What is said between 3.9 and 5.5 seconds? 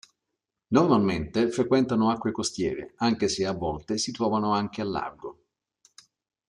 si trovano anche al largo.